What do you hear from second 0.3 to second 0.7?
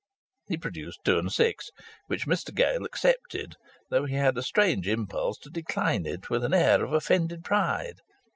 He